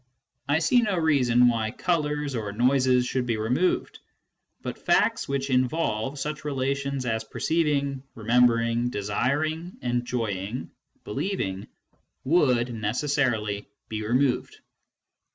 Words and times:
I 0.49 0.57
see 0.57 0.81
no 0.81 0.97
reason 0.97 1.47
why 1.47 1.69
colors 1.69 2.33
or 2.33 2.51
noises 2.51 3.05
should 3.05 3.27
be 3.27 3.37
removed, 3.37 3.99
but 4.63 4.79
facts 4.79 5.29
which 5.29 5.51
involve 5.51 6.17
such 6.17 6.43
relations 6.43 7.05
as 7.05 7.23
perceiving, 7.23 8.01
remembering, 8.15 8.89
desiring, 8.89 9.77
enjoying, 9.83 10.71
be 11.03 11.11
lieving 11.11 11.67
would 12.23 12.73
necessarily 12.73 13.67
be 13.89 14.03
removed. 14.03 14.57